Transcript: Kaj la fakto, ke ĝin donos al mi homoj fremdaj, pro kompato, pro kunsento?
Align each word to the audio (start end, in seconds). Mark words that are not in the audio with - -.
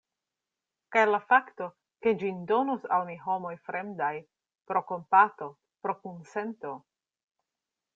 Kaj 0.95 1.03
la 1.09 1.19
fakto, 1.33 1.67
ke 2.07 2.15
ĝin 2.23 2.41
donos 2.53 2.89
al 2.97 3.07
mi 3.11 3.19
homoj 3.27 3.53
fremdaj, 3.69 4.13
pro 4.73 4.87
kompato, 4.93 5.55
pro 5.85 6.01
kunsento? 6.05 6.79